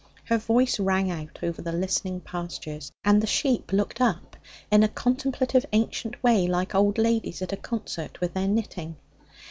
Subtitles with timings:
[0.25, 4.35] Her voice rang out over the listening pastures, and the sheep looked up
[4.71, 8.95] in a contemplative, ancient way like old ladies at a concert with their knitting.